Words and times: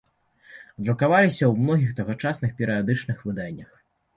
Друкаваўся 0.87 1.45
ў 1.47 1.53
многіх 1.67 1.91
тагачасных 1.99 2.51
перыядычных 2.63 3.17
выданнях. 3.29 3.69